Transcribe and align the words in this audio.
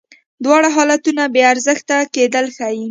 دواړه 0.43 0.69
حالتونه 0.75 1.23
بې 1.33 1.41
ارزښته 1.53 1.97
کېدل 2.15 2.45
ښیې. 2.55 2.79